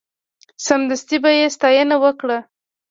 سمدستي 0.65 1.17
به 1.23 1.31
یې 1.39 1.45
ستاینه 1.55 1.95
وکړه. 2.03 2.37